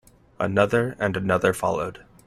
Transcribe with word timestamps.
Another 0.39 0.95
and 0.99 1.15
another 1.15 1.53
followed. 1.53 2.03